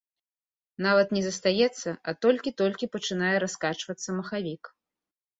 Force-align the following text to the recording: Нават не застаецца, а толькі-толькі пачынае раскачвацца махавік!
Нават 0.85 1.07
не 1.15 1.19
застаецца, 1.25 1.89
а 2.11 2.13
толькі-толькі 2.25 2.89
пачынае 2.95 3.35
раскачвацца 3.43 4.09
махавік! 4.21 4.63